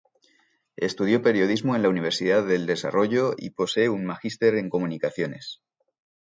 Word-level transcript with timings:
Estudió 0.77 1.21
periodismo 1.21 1.75
en 1.75 1.83
la 1.83 1.89
Universidad 1.89 2.43
del 2.43 2.65
Desarrollo 2.65 3.35
y 3.37 3.51
posee 3.51 3.87
un 3.87 4.03
magíster 4.03 4.55
en 4.55 4.67
comunicaciones. 4.67 5.61